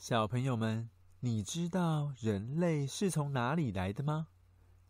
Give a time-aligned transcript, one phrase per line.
[0.00, 0.88] 小朋友们，
[1.20, 4.28] 你知道人类是从哪里来的吗？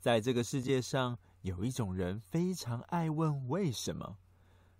[0.00, 4.18] 在这个世界上，有一种人非常爱问为什么。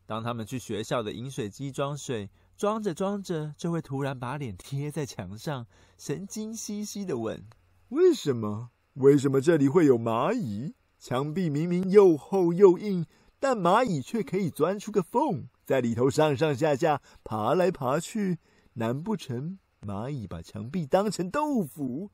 [0.06, 5.66] 当他们去学校的饮水机装水，装着装着，就会突然把脸贴在墙上，
[5.98, 7.44] 神经兮兮地问
[7.90, 8.70] ：“为什么？
[8.94, 10.76] 为什么这里会有蚂蚁？
[10.96, 13.04] 墙壁明明又厚又硬，
[13.40, 18.38] 但蚂蚁却可以钻出个缝，在里头上上下下爬来爬去，
[18.74, 22.10] 难不成？”蚂蚁把墙壁当成豆腐。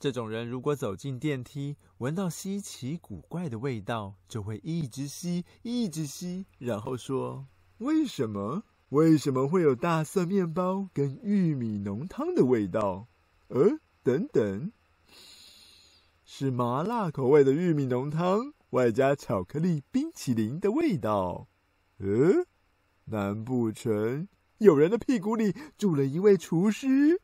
[0.00, 8.62] 这种人如果走进电梯，闻到稀奇古怪的味道，就会一直吸，一直吸，然后说：“为什么？
[8.90, 13.08] 为什么会有大蒜面包跟玉米浓汤的味道？
[13.48, 14.70] 呃，等等，
[16.24, 21.48] 是麻辣口味的玉米浓汤，外加巧克力冰淇淋的味道。
[21.98, 22.46] 呃，
[23.06, 27.22] 难不成？”有人的屁股里住了一位厨师。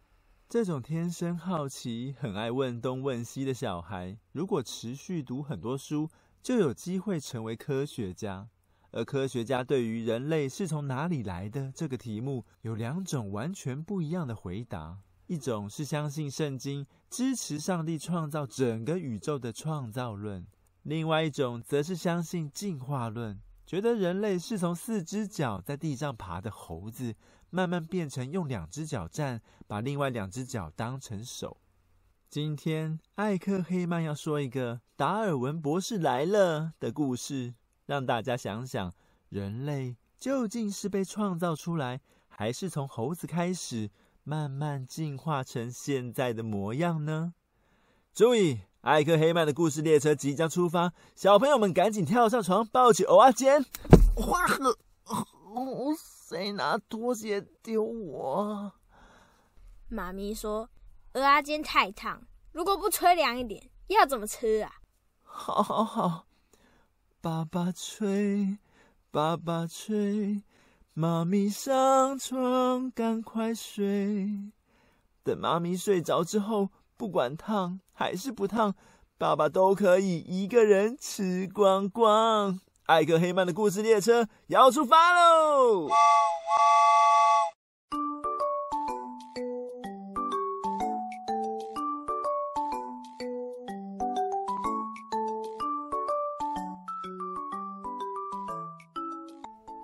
[0.48, 6.08] 这种天生好奇、很爱问东问西的小孩，如果持续读很多书，
[6.40, 8.48] 就有机会成为科学家。
[8.92, 20.44] 而科学家对于人类是从哪里来的这个题目，有两种完全不一样的回答：一种是相信圣经，支持上帝创造整个宇宙的创造论；
[20.84, 23.40] 另外一种则是相信进化论。
[23.66, 27.14] 觉得人类是从四只脚在地上爬的猴子，
[27.50, 31.56] 慢慢变成用两只脚站，把另外两只脚当成手。
[32.28, 37.54] 今天艾克黑曼要说一个达尔文博士来了的故事，
[37.86, 38.92] 让大家想想，
[39.28, 43.90] 人类究竟是被创造出来，还是从猴子开始
[44.24, 47.34] 慢慢进化成现在的模样呢？
[48.12, 48.60] 注意！
[48.84, 53.64] 艾克黑曼的故事列车即将出发，小朋友们赶紧跳上床，抱起欧阿坚。
[54.28, 58.72] 哇呵，哦，谁拿拖鞋丢我？
[59.88, 60.68] 妈咪说
[61.14, 62.20] 欧阿坚太烫，
[62.52, 64.70] 如果不吹凉一点，要怎么吃啊？
[65.22, 66.26] 好好好，
[67.22, 68.58] 爸爸吹，
[69.10, 70.42] 爸爸吹，
[70.92, 74.28] 妈咪上床赶快睡。
[75.22, 76.68] 等妈咪睡着之后。
[76.96, 78.74] 不管烫还是不烫，
[79.18, 82.60] 爸爸都可以一个人吃光光。
[82.86, 85.88] 艾克黑曼的故事列车要出发喽！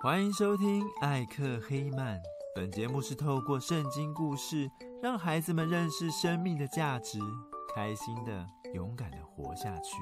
[0.01, 2.19] 欢迎收听艾克黑曼。
[2.53, 4.69] 本节目是透过圣经故事，
[5.01, 7.17] 让孩子们认识生命的价值，
[7.73, 9.95] 开心的、勇敢的活下去。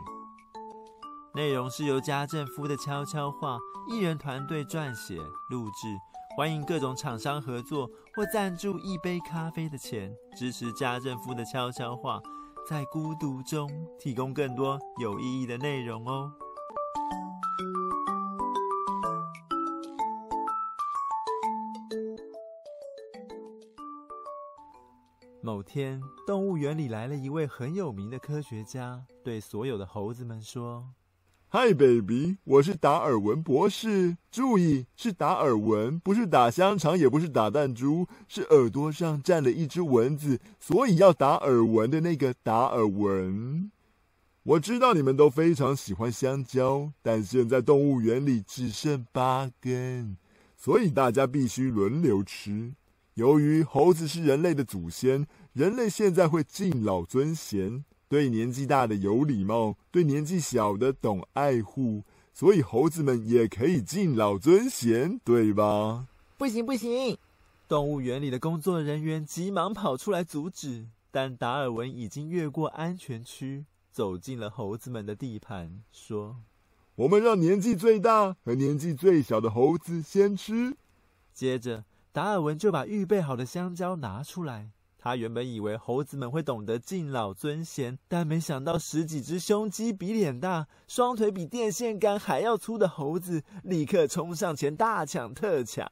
[1.35, 5.15] 内容是由家政夫的悄悄话艺人团队撰写、
[5.51, 5.95] 录制。
[6.35, 12.19] 欢迎各种厂商合作或赞助一杯咖啡的钱，支持家政夫的悄悄话，
[12.67, 16.31] 在孤独中提供更多有意义的内容哦。
[25.59, 30.85] 某天，动物园里来了一位很有名的科学家，对所有的猴子们说
[31.51, 34.15] ：“Hi, baby，我是达尔文博士。
[34.31, 43.69] 注意，是达尔文，不是打香肠，也不是打弹珠，是耳朵上站了一只蚊子，所以要打耳文的那个达尔文。
[44.43, 50.15] 我知道你们都非常喜欢香蕉，但现在动物园里只剩八根，
[50.55, 52.71] 所以大家必须轮流吃。”
[53.15, 66.07] 由于猴子是人类的祖先，人类现在会敬老尊贤，对年纪大的有礼貌，对年纪小的懂爱护，所以猴子们也可以敬老尊贤，对吧？
[66.37, 67.17] 不行不行！
[67.67, 76.37] 动物园里的工作人员急忙跑出来阻止，但达尔文已经越过安全区，走进了猴子们的地盘，说
[76.95, 80.77] ：“我们让年纪最大和年纪最小的猴子先吃。”
[81.33, 81.85] 接着。
[82.11, 84.71] 达尔文就把预备好的香蕉拿出来。
[85.01, 95.89] 他原本以为猴子们会懂得敬老尊贤，但没想到十几只胸肌比脸大、双腿比电线杆还要粗的猴子立刻冲上前大抢特抢。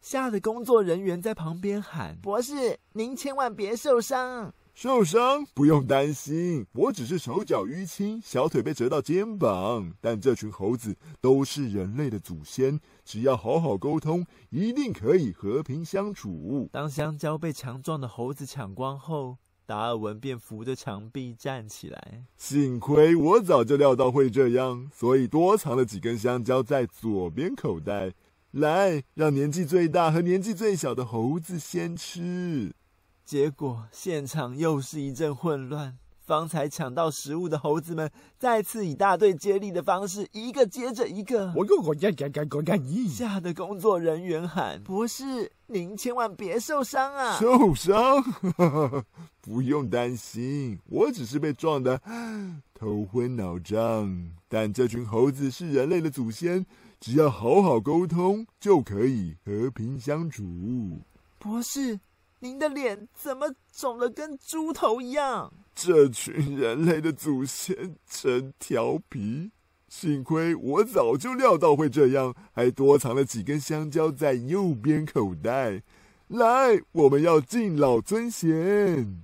[0.00, 9.92] 吓得工作人员在旁边喊：“博士，您千万别受伤。”受伤不用担心，我只是手脚淤青，小腿被折到肩膀。
[10.00, 16.70] 但这群猴子都是人类的祖先，只要好好沟通，一定可以和平相处。
[16.72, 19.36] 当香蕉被强壮的猴子抢光后，
[19.66, 22.24] 达尔文便扶着墙壁站起来。
[22.38, 28.14] 幸亏我早就料到会这样，所以多藏了几根香蕉在左边口袋。
[28.52, 32.74] 来，让年纪最大和年纪最小的猴子先吃。
[33.32, 35.96] 结果现场又是一阵混乱。
[36.20, 41.50] 方才抢到食物的猴子们，再次以大队接力的方式，一个接着一个。
[43.08, 48.22] 吓得工作人员喊：“博士，您千万别受伤啊！”受伤？
[49.40, 51.98] 不用担心，我只是被撞得
[52.74, 54.30] 头昏脑胀。
[54.46, 56.66] 但这群猴子是人类的祖先，
[57.00, 60.42] 只要好好沟通，就可以和平相处。
[61.38, 61.98] 博士。
[62.42, 65.52] 您的脸怎么肿得跟猪头一样？
[65.76, 69.52] 这群人类的祖先真调皮，
[69.88, 75.84] 幸亏我早就料到会这样，还多藏了几根香蕉在右边口袋。
[76.26, 79.22] 来，我们要敬老尊贤。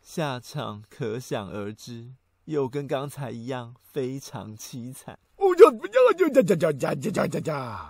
[0.00, 2.12] 下场可想而知，
[2.46, 5.18] 又跟刚才一样，非常凄惨。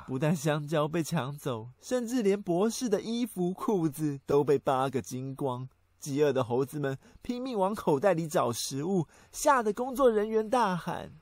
[0.07, 5.69] 不但香蕉被抢走，甚至连博士的衣服、裤子都被扒个精光。
[5.99, 11.13] 饥饿的猴子们拼命往口袋里找食物，吓得工作人员大喊：“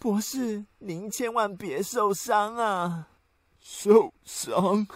[0.00, 3.08] 博士，您千万别受伤啊！”
[3.60, 4.86] 受伤？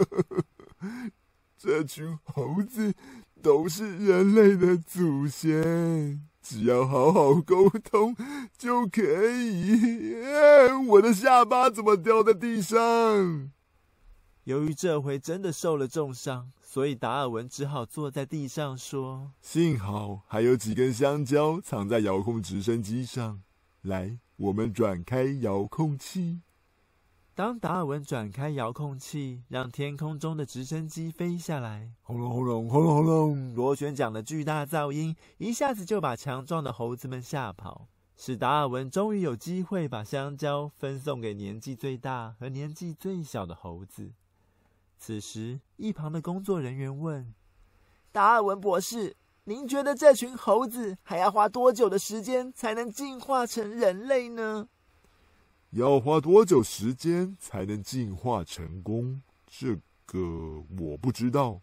[1.58, 2.94] 这群猴子
[3.42, 6.29] 都是人类的祖先。
[6.42, 8.16] 只要好好沟通
[8.56, 10.14] 就可以。
[10.88, 13.50] 我的下巴怎么掉在地上？
[14.44, 23.42] 由于这回真的受了重伤，所以达尔文只好坐在地上说：“幸好还有几根香蕉藏在遥控直升机上。
[23.82, 26.40] 来，我们转开遥控器。”
[27.40, 44.12] 当达尔文转开遥控器，让天空中的直升机飞下来，轰隆轰隆轰隆轰隆，螺旋桨的巨大噪音一下子就把强壮的猴子们吓跑，使达尔文终于有机会把香蕉分送给年纪最大和年纪最小的猴子。
[44.98, 47.32] 此时，一旁的工作人员问
[48.12, 54.68] ：“达尔文博士，您觉得这群猴子还要花多久的时间才能进化成人类呢？”
[55.70, 59.22] 要花多久时间才能进化成功？
[59.46, 59.76] 这
[60.06, 61.60] 个我不知道，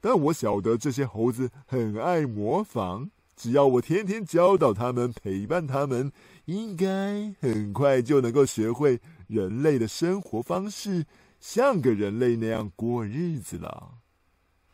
[0.00, 3.10] 但我晓得这些猴子很爱模仿。
[3.36, 6.12] 只要我天天教导他们，陪伴他们，
[6.44, 11.06] 应该很快就能够学会人类的生活方式，
[11.38, 13.94] 像个人类那样过日子了。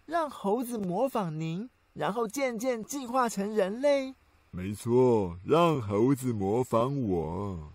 [0.05, 4.15] 让猴子模仿您，然后渐渐进化成人类？
[4.51, 7.73] 没错，让猴子模仿我。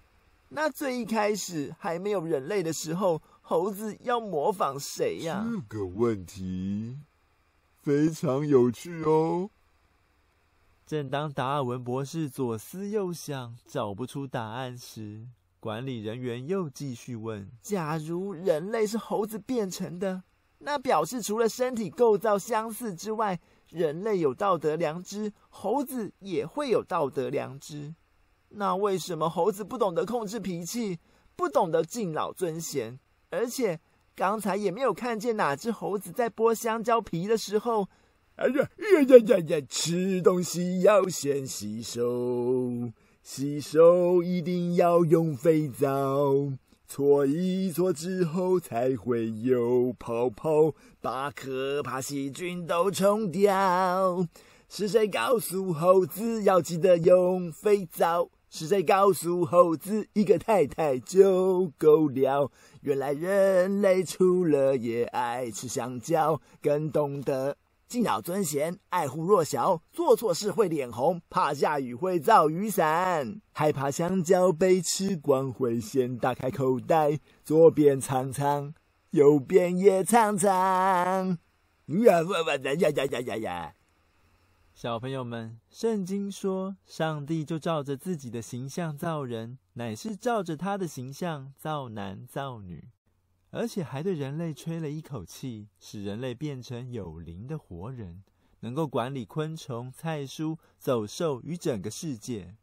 [0.53, 5.45] 那最一开始还没有人类的时候，猴子要模仿谁呀？
[5.69, 6.97] 这个问题
[7.81, 9.49] 非常有趣哦。
[10.85, 15.25] 正当达尔文博士左思右想，找不出答案时，
[15.61, 20.23] 管理人员又继续问：“假如人类是猴子变成的，
[20.59, 23.39] 那表示除了身体构造相似之外，
[23.69, 27.95] 人类有道德良知，猴子也会有道德良知。”
[28.53, 30.99] 那为什么猴子不懂得控制脾气，
[31.35, 32.99] 不懂得敬老尊贤？
[33.29, 33.79] 而且
[34.13, 37.87] 刚才也没有看见哪只猴子在剥香蕉皮的时候，
[38.35, 39.65] 哎呀呀呀呀呀！
[39.69, 42.91] 吃东西要先洗手，
[43.23, 46.51] 洗手一定要用肥皂，
[46.87, 54.27] 搓一搓之后才会有泡泡，把可怕细菌都冲掉。
[54.67, 58.29] 是谁告诉猴子要记得用肥皂？
[58.53, 62.51] 是谁告诉猴子一个太太就够了？
[62.81, 67.55] 原来人类除了也爱吃香蕉，更懂得
[67.87, 69.81] 敬老尊贤、爱护弱小。
[69.93, 78.73] 做错事会脸红，怕下雨会造雨伞，害怕香蕉被吃光会先打开口袋，左边藏藏，
[79.11, 81.37] 右边也藏藏。
[81.87, 83.73] 呀呀呀呀呀呀呀！
[84.73, 92.89] 小朋友们，圣经说，上帝就照着自己的形象造人，乃是照着他的形象造男造女，
[93.51, 98.23] 而且还对人类吹了一口气，使人类变成有灵的活人，
[98.61, 102.55] 能够管理昆虫、菜蔬、走兽与整个世界。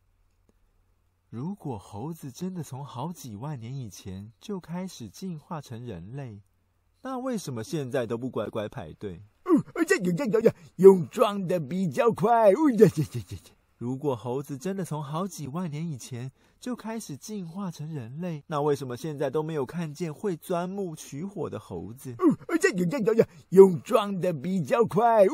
[1.31, 6.43] 如果猴子真的从好几万年以前就开始进化成人类，
[7.03, 9.23] 那为什么现在都不乖乖排队？
[10.77, 12.50] 用装的比较快。
[13.77, 22.17] 如果猴子真的从好几万年以前就开始进化成人类，那为什么现在都没有看见会钻木取火的猴子？
[23.50, 25.25] 用装的比较快。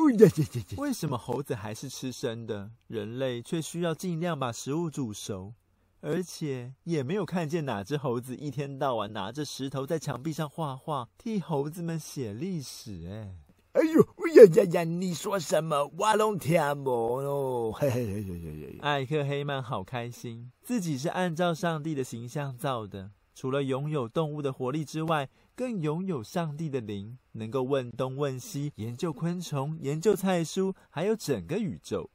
[0.77, 5.55] 为什么猴子还是吃生的，人类却需要尽量把食物煮熟？
[6.01, 13.09] 而且也没有看见哪只猴子一天到晚拿着石头在墙壁上画画，替猴子们写历史。
[13.09, 13.33] 哎，
[13.75, 14.83] 哎呦，哎呀呀呀！
[14.85, 15.91] 你说什么？
[15.97, 16.85] 我都听不
[17.21, 17.73] 懂哦。
[17.73, 18.77] 嘿嘿嘿嘿嘿嘿！
[18.79, 23.11] 艾克黑曼好开心，自己是按照上帝的形象造的。
[23.33, 25.27] 除了拥有动物的活力之外，
[25.57, 32.09] 更拥有上帝的灵，能够问东问西，研究昆虫，研究菜蔬，还有整个宇宙，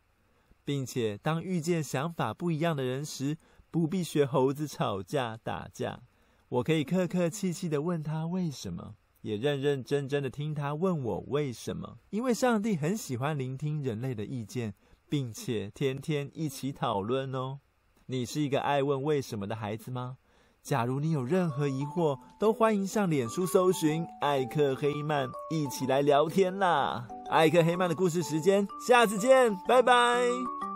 [0.65, 3.37] 并且当遇见想法不一样的人时，
[3.71, 6.01] 不必学猴子吵架打架。
[6.49, 11.99] 我可以客客气气地问他为什么，也认认真真的听他问我为什么。
[12.11, 14.75] 因为上帝很喜欢聆听人类的意见，
[15.09, 17.61] 并且天天一起讨论哦。
[18.07, 20.17] 你是一个爱问为什么的孩子吗？
[20.63, 27.09] 假如你有任何疑惑，都欢迎上脸书搜寻艾克黑曼，一起来聊天啦！
[27.31, 30.70] 艾克黑曼的故事时间，下次见，拜拜。